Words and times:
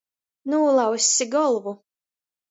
Nūlauzsi 0.53 1.27
golvu! 1.35 1.75